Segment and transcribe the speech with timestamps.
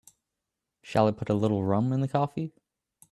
[0.81, 2.53] Shall I put a little rum in the coffee?